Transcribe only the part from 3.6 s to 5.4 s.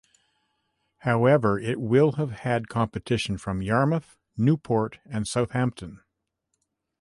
Yarmouth, Newport and